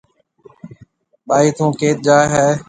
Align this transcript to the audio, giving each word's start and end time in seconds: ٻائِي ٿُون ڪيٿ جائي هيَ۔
ٻائِي 1.27 1.47
ٿُون 1.57 1.69
ڪيٿ 1.79 1.97
جائي 2.05 2.25
هيَ۔ 2.33 2.47